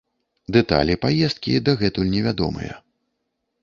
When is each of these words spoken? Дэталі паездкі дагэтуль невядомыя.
Дэталі 0.57 0.95
паездкі 1.05 1.55
дагэтуль 1.69 2.13
невядомыя. 2.17 2.85